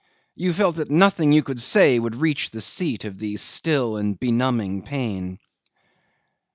[0.33, 4.19] You felt that nothing you could say would reach the seat of the still and
[4.19, 5.37] benumbing pain.